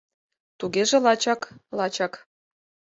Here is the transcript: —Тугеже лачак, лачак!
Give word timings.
—Тугеже 0.59 0.97
лачак, 1.05 1.41
лачак! 1.77 2.13